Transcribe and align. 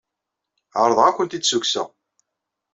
Ɛerḍeɣ 0.81 1.05
ad 1.07 1.13
kent-id-ssukkseɣ. 1.17 1.87